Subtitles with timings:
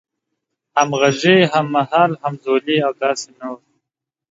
[0.77, 3.59] همغږی، هممهال، همزولی او داسې نور